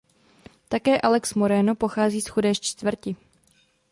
[0.69, 3.15] Také Alex Moreno pochází z chudé čtvrti.